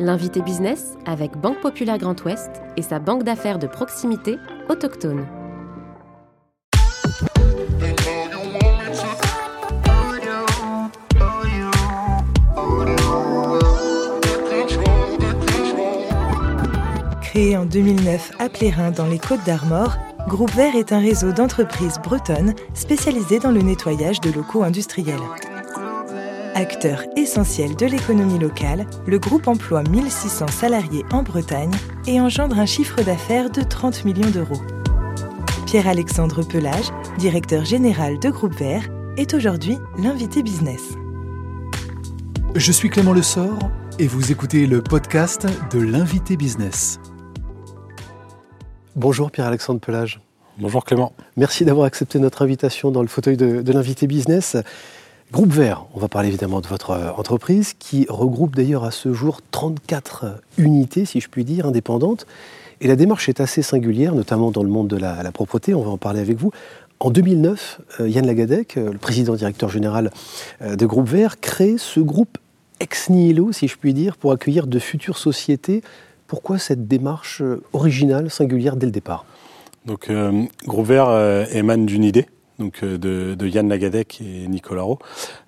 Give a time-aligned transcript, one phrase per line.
[0.00, 5.24] L'invité business avec Banque Populaire Grand Ouest et sa banque d'affaires de proximité autochtone.
[17.22, 22.00] Créé en 2009 à Plérin dans les Côtes d'Armor, Groupe Vert est un réseau d'entreprises
[22.02, 25.20] bretonnes spécialisées dans le nettoyage de locaux industriels.
[26.56, 31.72] Acteur essentiel de l'économie locale, le groupe emploie 1600 salariés en Bretagne
[32.06, 34.62] et engendre un chiffre d'affaires de 30 millions d'euros.
[35.66, 40.80] Pierre-Alexandre Pelage, directeur général de Groupe Vert, est aujourd'hui l'invité business.
[42.54, 43.58] Je suis Clément Lessort
[43.98, 47.00] et vous écoutez le podcast de l'invité business.
[48.94, 50.20] Bonjour Pierre-Alexandre Pelage.
[50.60, 51.14] Bonjour Clément.
[51.36, 54.56] Merci d'avoir accepté notre invitation dans le fauteuil de, de l'invité business.
[55.34, 59.12] Groupe Vert, on va parler évidemment de votre euh, entreprise qui regroupe d'ailleurs à ce
[59.12, 62.24] jour 34 unités, si je puis dire, indépendantes.
[62.80, 65.90] Et la démarche est assez singulière, notamment dans le monde de la, propreté, on va
[65.90, 66.52] en parler avec vous.
[67.00, 70.12] En 2009, euh, Yann Lagadec, euh, le président directeur général
[70.64, 72.38] de Groupe Vert, crée ce groupe
[72.78, 75.82] ex nihilo, si je puis dire, pour accueillir de futures sociétés.
[76.28, 77.42] Pourquoi cette démarche
[77.72, 79.24] originale, singulière dès le départ?
[79.84, 80.08] Donc,
[80.64, 82.26] Groupe Vert émane d'une idée
[82.58, 82.96] donc euh,
[83.36, 84.98] de, Yann Lagadec et Nicolas Rowe.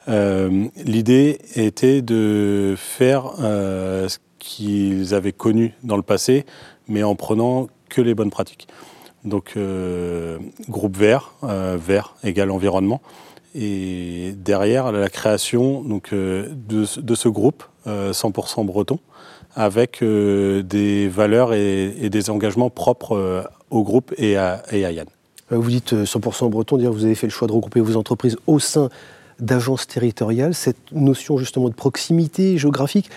[0.09, 6.45] Euh, l'idée était de faire euh, ce qu'ils avaient connu dans le passé,
[6.89, 8.69] mais en prenant que les bonnes pratiques.
[9.25, 9.59] Donc
[10.69, 13.03] groupe vert, vert égale environnement.
[13.57, 19.01] Et derrière la création donc, de, ce groupe 100% breton,
[19.57, 25.09] avec des valeurs et, des engagements propres au groupe et à Yann.
[25.53, 27.97] Euh, vous dites 100% euh, breton, dire vous avez fait le choix de regrouper vos
[27.97, 28.89] entreprises au sein
[29.39, 30.55] d'agences territoriales.
[30.55, 33.11] Cette notion justement de proximité géographique,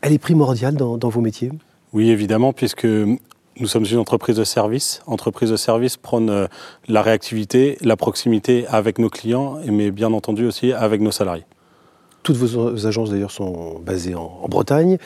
[0.00, 1.52] elle est primordiale dans, vos métiers?
[1.92, 5.02] Oui, évidemment, puisque nous sommes une entreprise de service.
[5.06, 6.46] Entreprise de service prône euh,
[6.88, 11.44] la réactivité, la proximité avec nos clients, mais bien entendu aussi avec nos salariés.
[12.24, 14.98] Toutes vos agences d'ailleurs sont basées en, Bretagne.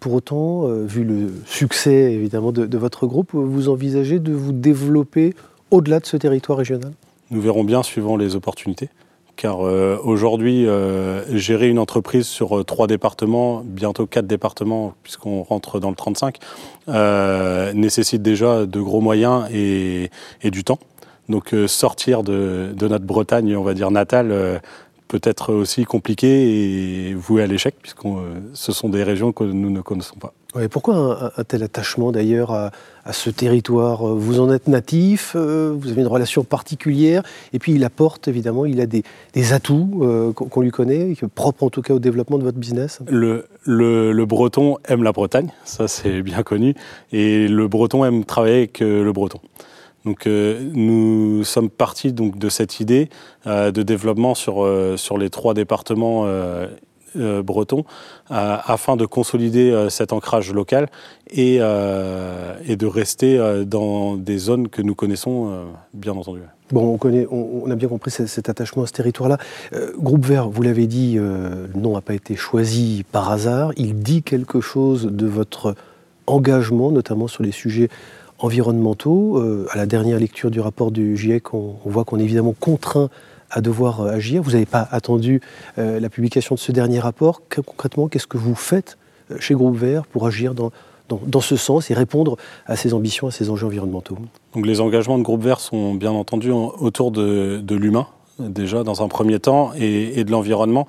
[0.00, 5.34] pour autant, vu le succès évidemment de, votre groupe, vous envisagez de vous développer
[5.70, 6.92] au-delà de ce territoire régional
[7.30, 8.88] Nous verrons bien suivant les opportunités.
[9.36, 15.42] Car euh, aujourd'hui, euh, gérer une entreprise sur euh, trois départements, bientôt quatre départements, puisqu'on
[15.42, 16.38] rentre dans le 35,
[17.74, 20.10] nécessite déjà de gros moyens et,
[20.42, 20.78] du temps.
[21.28, 24.60] Donc sortir de, notre Bretagne, on va dire natale,
[25.08, 28.06] peut être aussi compliqué et voué à l'échec, puisque
[28.54, 30.32] ce sont des régions que nous ne connaissons pas.
[30.70, 32.70] Pourquoi un, tel attachement d'ailleurs à,
[33.12, 34.04] ce territoire?
[34.04, 37.22] Vous en êtes natif, euh, vous avez une relation particulière,
[37.52, 39.04] et puis il apporte évidemment, il a des,
[39.52, 43.00] atouts euh, qu'on lui connaît, propres en tout cas au développement de votre business?
[43.08, 46.74] Le, breton aime la Bretagne, ça c'est bien connu,
[47.12, 49.40] et le breton aime travailler avec euh, le breton.
[50.04, 53.08] Donc nous sommes partis donc de cette idée
[53.44, 54.64] de développement sur,
[54.96, 56.26] sur les trois départements
[57.42, 57.84] breton
[58.30, 60.88] euh, afin de consolider euh, cet ancrage local
[61.30, 66.40] et, et de rester dans des zones que nous connaissons bien entendu.
[66.70, 66.96] Bon,
[67.30, 69.38] on, a bien compris cet, attachement à ce territoire-là.
[69.98, 73.72] Groupe Vert, vous l'avez dit, le nom n'a pas été choisi par hasard.
[73.76, 75.74] Il dit quelque chose de votre
[76.28, 77.88] engagement, notamment sur les sujets
[78.38, 79.42] environnementaux.
[79.70, 83.10] à la dernière lecture du rapport du GIEC, on voit qu'on est évidemment contraint
[83.50, 84.42] à devoir euh, agir.
[84.42, 85.40] Vous n'avez pas attendu
[85.78, 87.42] euh, la publication de ce dernier rapport.
[87.64, 88.98] concrètement, qu'est-ce que vous faites
[89.30, 90.70] euh, chez Groupe Vert pour agir dans,
[91.40, 92.36] ce sens et répondre
[92.66, 94.18] à ces ambitions, à ces enjeux environnementaux?
[94.54, 98.08] Les engagements de Groupe Vert sont bien entendu autour de l'humain
[98.38, 100.86] déjà dans un premier temps et, de l'environnement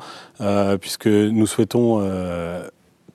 [0.81, 2.01] puisque nous souhaitons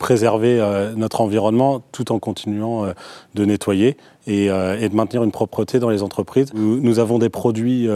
[0.02, 2.92] préserver euh, notre environnement tout en continuant euh,
[3.34, 3.96] de nettoyer
[4.26, 6.52] euh, et, de maintenir une propreté dans les entreprises.
[6.54, 7.88] Nous, avons des produits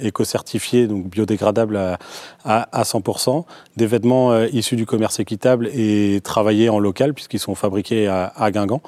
[0.00, 1.98] éco-certifiés, donc biodégradables à,
[2.44, 3.44] à, 100%,
[3.76, 8.50] des vêtements issus du commerce équitable et travaillés en local puisqu'ils sont fabriqués à, à
[8.50, 8.82] Guingamp.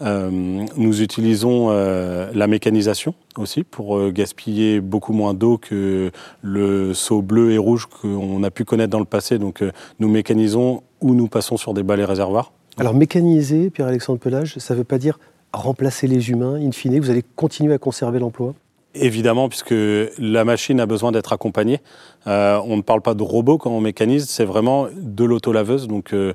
[0.00, 6.10] nous utilisons la mécanisation aussi pour gaspiller beaucoup moins d'eau que
[6.42, 9.38] le seau bleu et rouge qu'on a pu connaître dans le passé.
[9.38, 9.62] Donc
[10.00, 12.52] nous mécanisons ou nous passons sur des balais réservoirs.
[12.78, 15.18] Alors mécaniser, Pierre-Alexandre Pelage, ça ne veut pas dire
[15.52, 18.54] remplacer les humains, in fine, vous allez continuer à conserver l'emploi?
[18.94, 19.74] Évidemment, puisque
[20.18, 21.80] la machine a besoin d'être accompagnée.
[22.26, 26.14] Euh, on ne parle pas de robot quand on mécanise, c'est vraiment de l'auto-laveuse, donc
[26.14, 26.32] euh,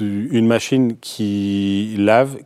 [0.00, 2.38] une machine qui lave,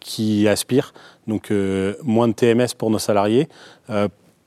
[0.00, 0.94] qui aspire,
[1.26, 3.48] donc euh, moins de TMS pour nos salariés,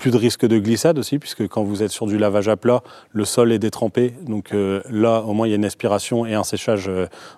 [0.03, 2.83] plus de risque de glissade aussi, puisque quand vous êtes sur du lavage à plat,
[3.13, 4.13] le sol est détrempé.
[4.27, 6.91] Donc là, au moins, il y a une aspiration et un séchage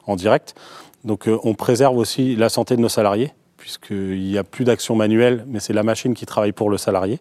[0.07, 0.55] en direct.
[1.03, 5.45] Donc on préserve aussi la santé de nos salariés, puisqu'il n'y a plus d'action manuelle,
[5.47, 7.19] mais c'est la machine qui travaille pour le salarié.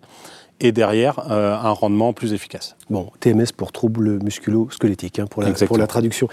[0.60, 2.74] Et derrière, euh, un rendement plus efficace.
[2.88, 6.28] Bon, TMS pour troubles musculo-squelettiques, hein, pour, la, traduction.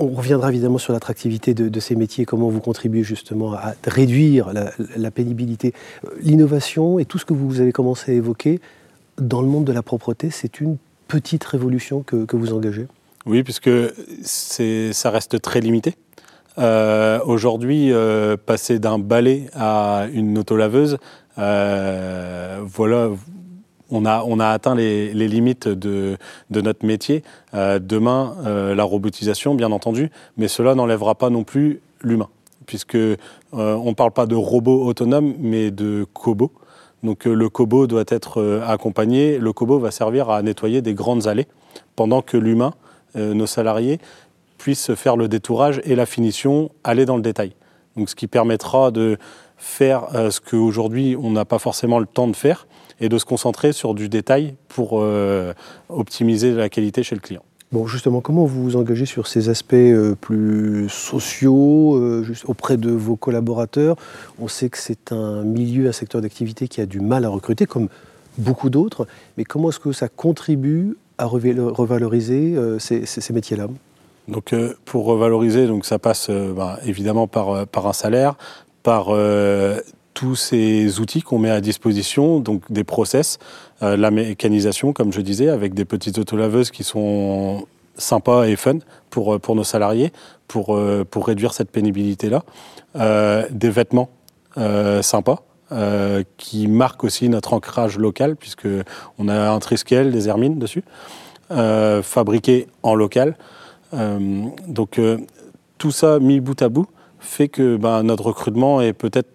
[0.00, 4.52] On reviendra évidemment sur l'attractivité de, ces métiers, comment vous contribuez justement à réduire
[4.96, 5.74] la, pénibilité.
[6.04, 8.60] Euh, l'innovation et tout ce que vous avez commencé à évoquer
[9.20, 10.76] dans le monde de la propreté, c'est une
[11.08, 12.86] petite révolution que, vous engagez?
[13.26, 13.70] Oui, puisque
[14.22, 15.96] ça reste très limité.
[16.58, 20.98] Euh, aujourd'hui, euh, passer d'un balai à une autolaveuse,
[21.36, 23.10] voilà,
[23.90, 26.16] on a, atteint les, limites de,
[26.50, 27.22] notre métier.
[27.54, 28.36] demain,
[28.74, 32.28] la robotisation, bien entendu, mais cela n'enlèvera pas non plus l'humain,
[32.66, 32.98] puisque
[33.52, 36.52] on ne parle pas de robot autonome, mais de cobots.
[37.02, 39.38] Donc le cobo doit être accompagné.
[39.38, 41.46] Le cobo va servir à nettoyer des grandes allées,
[41.96, 42.74] pendant que l'humain,
[43.14, 43.98] nos salariés,
[44.58, 47.52] puisse faire le détourage et la finition, aller dans le détail.
[47.96, 49.16] Donc, ce qui permettra de
[49.56, 52.66] faire euh, ce qu'aujourd'hui on n'a pas forcément le temps de faire
[53.00, 55.52] et de se concentrer sur du détail pour euh,
[55.88, 57.42] optimiser la qualité chez le client.
[57.70, 63.16] Bon, justement, comment vous vous engagez sur ces aspects euh, plus sociaux auprès de vos
[63.16, 63.96] collaborateurs?
[64.40, 67.66] On sait que c'est un milieu, un secteur d'activité qui a du mal à recruter,
[67.66, 67.88] comme
[68.38, 69.06] beaucoup d'autres,
[69.36, 73.68] mais comment est-ce que ça contribue à revaloriser ces métiers-là?
[74.28, 78.34] Donc euh, pour revaloriser, donc ça passe euh, bah, évidemment par, euh, par un salaire,
[78.82, 79.08] par
[80.18, 83.38] tous ces outils qu'on met à disposition, donc des process,
[83.80, 87.66] la mécanisation, comme je disais, avec des petites autolaveuses qui sont
[87.96, 88.78] sympas et fun
[89.10, 90.12] pour, pour nos salariés,
[90.48, 90.76] pour,
[91.08, 92.42] pour réduire cette pénibilité-là.
[93.50, 94.08] des vêtements
[94.56, 95.42] sympas.
[96.36, 100.82] qui marquent aussi notre ancrage local, puisqu'on a un triskel, des hermines dessus,
[102.02, 103.36] fabriqués en local.
[103.94, 104.18] Euh,
[104.66, 105.18] donc euh,
[105.78, 106.86] tout ça mis bout à bout
[107.20, 109.28] fait que ben, notre recrutement est peut-être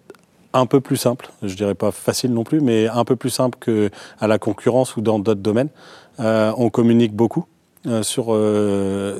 [0.54, 3.58] un peu plus simple, je dirais pas facile non plus, mais un peu plus simple
[3.58, 5.68] qu'à la concurrence ou dans d'autres domaines.
[6.20, 7.44] Euh, on communique beaucoup
[8.00, 8.34] sur,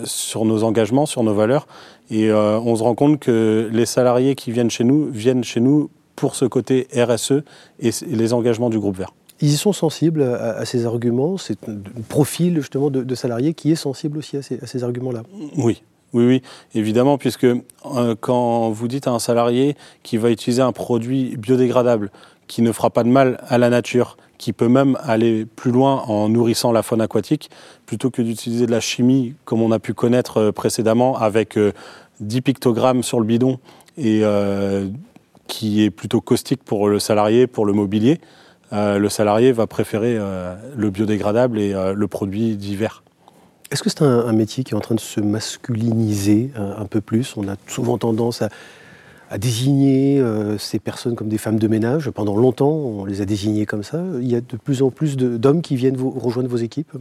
[0.04, 1.66] sur nos engagements, sur nos valeurs,
[2.10, 5.90] et on se rend compte que les salariés qui viennent chez nous viennent chez nous
[6.16, 7.42] pour ce côté RSE
[7.80, 9.12] et les engagements du groupe vert.
[9.40, 11.36] Ils y sont sensibles à, ces arguments?
[11.36, 15.22] C'est un profil justement de, salariés qui est sensible aussi à ces, arguments-là?
[15.56, 15.82] Oui,
[16.14, 16.42] oui, oui,
[16.76, 22.10] évidemment, puisque euh, quand vous dites à un salarié qui va utiliser un produit biodégradable,
[22.46, 26.04] qui ne fera pas de mal à la nature, qui peut même aller plus loin
[26.06, 27.50] en nourrissant la faune aquatique,
[27.84, 31.58] plutôt que d'utiliser de la chimie comme on a pu connaître euh, précédemment avec
[32.20, 33.58] 10 euh, pictogrammes sur le bidon
[33.98, 34.22] et
[35.46, 38.20] qui est plutôt caustique pour le salarié, pour le mobilier.
[38.72, 43.03] Le salarié va préférer le biodégradable et le produit divers.
[43.70, 47.36] Est-ce que c'est un, métier qui est en train de se masculiniser un, peu plus?
[47.36, 48.48] On a souvent tendance à,
[49.38, 50.22] désigner
[50.58, 52.10] ces personnes comme des femmes de ménage.
[52.10, 54.00] Pendant longtemps, on les a désignées comme ça.
[54.20, 56.92] Il y a de plus en plus d'hommes qui viennent vous, rejoindre vos équipes?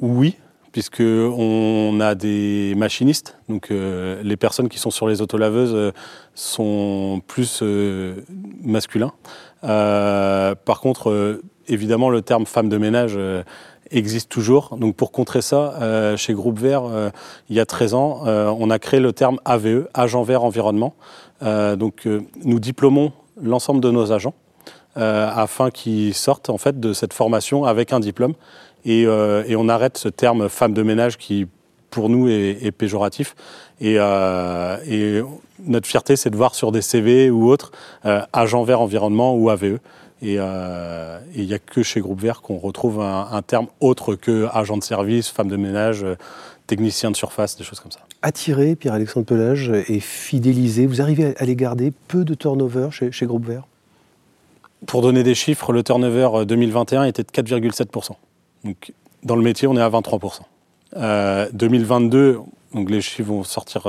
[0.00, 0.36] Oui,
[0.72, 3.38] puisqu'on a des machinistes.
[3.48, 5.92] Donc les personnes qui sont sur les autolaveuses
[6.34, 7.62] sont plus
[8.62, 9.12] masculins.
[9.64, 13.42] Euh, par contre, euh, évidemment, le terme femme de ménage euh,
[13.90, 14.76] existe toujours.
[14.76, 16.84] Donc pour contrer ça, chez Groupe Vert,
[17.48, 20.94] il y a 13 ans, on a créé le terme AVE, Agent Vert Environnement.
[21.42, 22.08] donc
[22.44, 24.34] nous diplômons l'ensemble de nos agents
[24.96, 28.34] afin qu'ils sortent en fait de cette formation avec un diplôme.
[28.84, 31.46] Et, on arrête ce terme femme de ménage qui
[31.90, 33.34] pour nous est, péjoratif.
[33.80, 33.98] Et,
[35.60, 37.72] notre fierté, c'est de voir sur des CV ou autres
[38.04, 39.78] euh, agent vert environnement ou AVE.
[40.22, 44.48] Euh, et il n'y a que chez Groupe Vert qu'on retrouve un, terme autre que
[44.52, 46.16] agent de service, femme de ménage, euh,
[46.66, 48.00] technicien de surface, des choses comme ça.
[48.22, 53.26] Attirer Pierre-Alexandre Pelage et fidéliser, vous arrivez à les garder peu de turnover chez, chez
[53.26, 53.64] Groupe Vert?
[54.86, 58.12] Pour donner des chiffres, le turnover 2021 était de 4,7%.
[58.64, 58.92] Donc
[59.22, 60.40] dans le métier, on est à 23%.
[61.52, 62.38] 2022,
[62.72, 63.88] donc les chiffres vont sortir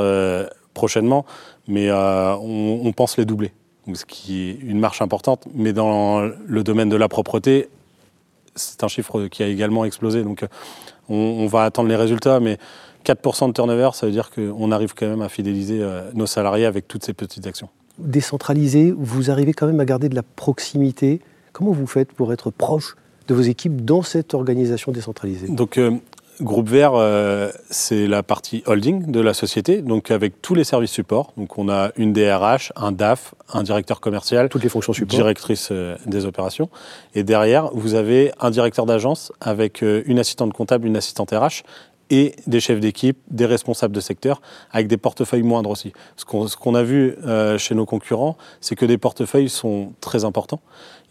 [0.76, 1.26] prochainement,
[1.68, 3.52] mais euh, on, pense les doubler.
[3.94, 5.46] Ce qui est une marche importante.
[5.54, 7.70] Mais dans le domaine de la propreté,
[8.56, 10.24] c'est un chiffre qui a également explosé.
[10.24, 10.48] Donc euh,
[11.10, 12.58] on, va attendre les résultats, mais
[13.06, 16.66] 4% de turnover, ça veut dire qu'on arrive quand même à fidéliser euh, nos salariés
[16.66, 17.70] avec toutes ces petites actions.
[18.00, 21.22] Décentralisé, vous arrivez quand même à garder de la proximité.
[21.54, 22.96] Comment vous faites pour être proche
[23.28, 25.48] de vos équipes dans cette organisation décentralisée?
[25.48, 25.80] Donc
[26.42, 30.92] Groupe Vert, euh, c'est la partie holding de la société, donc avec tous les services
[30.92, 31.32] supports.
[31.38, 35.70] Donc on a une DRH, un DAF, un directeur commercial, toutes les fonctions support, directrice
[35.72, 36.70] euh, des opérations.
[37.14, 41.64] Et derrière, vous avez un directeur d'agence avec euh, une assistante comptable, une assistante RH
[42.10, 45.94] et des chefs d'équipe, des responsables de secteur, avec des portefeuilles moindres aussi.
[46.18, 50.62] Ce qu'on a vu euh, chez nos concurrents, c'est que des portefeuilles sont très importants.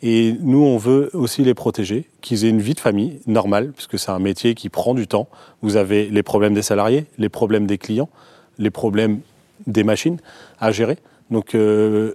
[0.02, 3.98] Et nous, on veut aussi les protéger, qu'ils aient une vie de famille normale, puisque
[3.98, 5.28] c'est un métier qui prend du temps.
[5.62, 8.10] Vous avez les problèmes des salariés, les problèmes des clients,
[8.58, 9.20] les problèmes
[9.66, 10.18] des machines
[10.60, 10.98] à gérer.
[11.30, 12.14] Donc euh,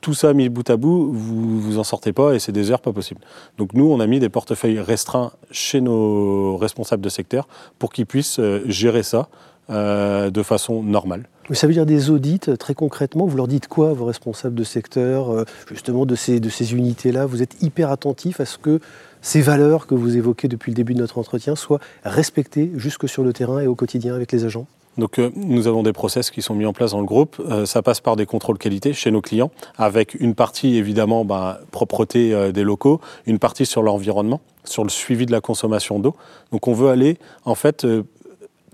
[0.00, 2.80] tout ça mis bout à bout, vous vous en sortez pas et c'est des heures
[2.80, 3.20] pas possibles.
[3.56, 8.06] Donc nous, on a mis des portefeuilles restreints chez nos responsables de secteur pour qu'ils
[8.06, 9.28] puissent euh, gérer ça
[9.70, 11.28] euh, de façon normale.
[11.50, 14.64] Mais ça veut dire des audits, très concrètement, vous leur dites quoi, vos responsables de
[14.64, 17.26] secteur, euh, justement de ces, de ces unités-là?
[17.26, 18.80] Vous êtes hyper attentifs à ce que
[19.22, 23.24] ces valeurs que vous évoquez depuis le début de notre entretien soient respectées jusque sur
[23.24, 24.66] le terrain et au quotidien avec les agents?
[24.98, 27.40] Donc euh, nous avons des process qui sont mis en place dans le groupe.
[27.48, 31.56] Euh, ça passe par des contrôles qualité chez nos clients, avec une partie évidemment ben,
[31.70, 36.14] propreté euh, des locaux, une partie sur l'environnement, sur le suivi de la consommation d'eau.
[36.52, 37.86] Donc on veut aller en fait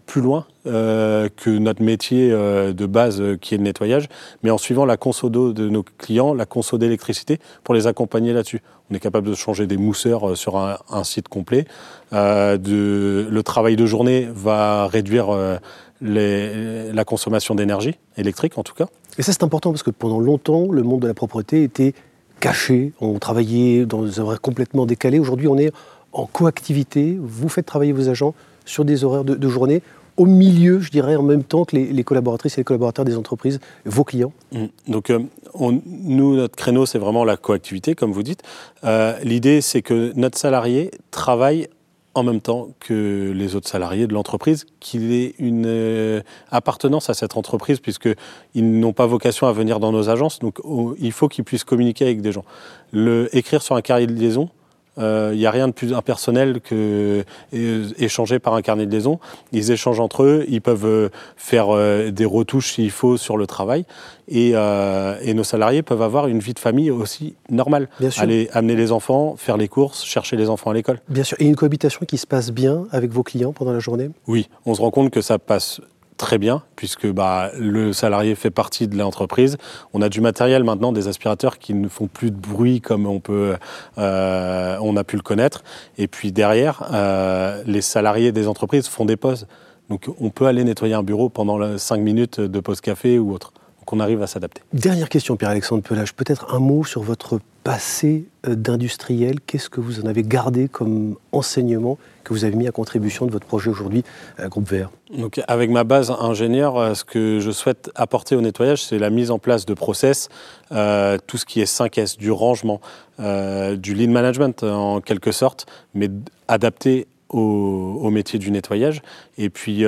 [0.07, 4.09] plus loin que notre métier de base qui est le nettoyage,
[4.43, 8.33] mais en suivant la conso d'eau de nos clients, la conso d'électricité, pour les accompagner
[8.33, 8.61] là-dessus.
[8.91, 11.67] On est capable de changer des mousseurs sur un, site complet.
[12.13, 15.59] Le travail de journée va réduire
[16.05, 18.87] la consommation d'énergie électrique en tout cas.
[19.19, 21.95] Et ça c'est important parce que pendant longtemps le monde de la propreté était
[22.41, 25.19] caché, on travaillait dans des horaires complètement décalés.
[25.19, 25.73] Aujourd'hui on est
[26.13, 28.35] en coactivité, vous faites travailler vos agents
[28.65, 29.83] sur des horaires de, journée
[30.17, 33.59] au milieu, je dirais, en même temps que les, collaboratrices et les collaborateurs des entreprises,
[33.85, 34.65] vos clients mmh.
[34.87, 35.19] Donc, euh,
[35.59, 38.43] nous, notre créneau, c'est vraiment la coactivité, comme vous dites.
[38.85, 41.69] Euh, l'idée, c'est que notre salarié travaille
[42.15, 47.15] en même temps que les autres salariés de l'entreprise, qu'il ait une euh, appartenance à
[47.15, 50.39] cette entreprise, puisqu'ils n'ont pas vocation à venir dans nos agences.
[50.39, 50.59] Donc
[50.99, 52.45] il faut qu'ils puissent communiquer avec des gens.
[52.93, 54.49] Le, écrire sur un carrier de liaison,
[54.97, 58.93] il euh, n'y a rien de plus impersonnel que euh, échanger par un carnet de
[58.93, 59.19] liaison.
[59.53, 61.69] Ils échangent entre eux, ils peuvent euh, faire
[62.13, 63.85] des retouches s'il faut sur le travail.
[64.29, 67.89] Et, et, nos salariés peuvent avoir une vie de famille aussi normale.
[68.01, 68.23] Bien sûr.
[68.23, 71.01] Aller amener les enfants, faire les courses, chercher les enfants à l'école.
[71.09, 71.37] Bien sûr.
[71.41, 74.11] Et une cohabitation qui se passe bien avec vos clients pendant la journée?
[74.27, 75.81] Oui, on se rend compte que ça passe
[76.17, 79.57] très bien, puisque bah, le salarié fait partie de l'entreprise.
[79.93, 83.21] On a du matériel maintenant, des aspirateurs qui ne font plus de bruit comme on,
[83.21, 83.57] peut,
[83.99, 85.65] euh, on a pu le connaître.
[85.99, 89.47] Et puis derrière, euh, les salariés des entreprises font des pauses.
[89.91, 93.53] Donc on peut aller nettoyer un bureau pendant 5 minutes de pause café ou autre.
[93.85, 94.63] Donc on arrive à s'adapter.
[94.73, 96.15] Dernière question, Pierre-Alexandre Pelage.
[96.15, 99.43] Peut-être un mot sur votre passé euh, d'industriel.
[99.43, 103.31] Qu'est-ce que vous en avez gardé comme enseignement que vous avez mis à contribution de
[103.31, 104.03] votre projet aujourd'hui,
[104.41, 104.91] euh, Groupe Vert?
[105.15, 109.11] Donc, Avec ma base ingénieur, euh, ce que je souhaite apporter au nettoyage, c'est la
[109.11, 110.31] mise en place de process,
[110.71, 112.81] tout ce qui est 5S, du rangement,
[113.19, 116.09] du lean management en quelque sorte, mais
[116.49, 119.03] adapté au, au métier du nettoyage,
[119.37, 119.85] et puis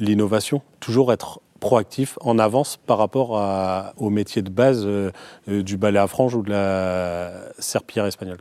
[0.00, 3.30] l'innovation, toujours être proactif, en avance par rapport
[3.98, 5.10] au métier de base euh,
[5.48, 8.38] euh, du balai à franges ou de la serpillière espagnole.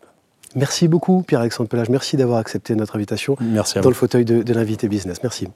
[0.56, 4.54] Merci beaucoup Pierre-Alexandre Pelage, merci d'avoir accepté notre invitation merci dans le fauteuil de, de
[4.54, 5.22] l'invité business.
[5.22, 5.48] Merci.